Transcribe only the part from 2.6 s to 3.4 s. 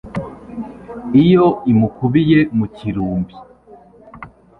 kirumbi